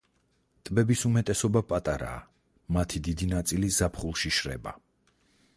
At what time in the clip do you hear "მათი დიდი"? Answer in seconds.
2.79-3.29